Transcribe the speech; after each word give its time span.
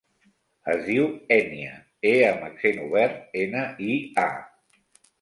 Es 0.71 0.79
diu 0.87 1.05
Ènia: 1.35 1.77
e 2.13 2.15
amb 2.31 2.49
accent 2.49 2.83
obert, 2.89 3.23
ena, 3.47 3.67
i, 3.93 4.03
a. 4.29 5.01